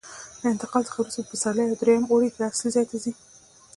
[0.41, 3.11] له انتقال څخه وروسته په پسرلي او درېیم اوړي کې اصلي ځای ته ځي.